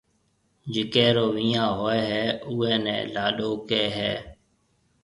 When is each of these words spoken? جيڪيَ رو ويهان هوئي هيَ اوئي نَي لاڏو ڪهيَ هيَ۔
جيڪيَ 0.73 1.05
رو 1.15 1.25
ويهان 1.35 1.69
هوئي 1.79 2.01
هيَ 2.11 2.25
اوئي 2.49 2.73
نَي 2.85 2.97
لاڏو 3.13 3.49
ڪهيَ 3.69 3.87
هيَ۔ 3.97 4.13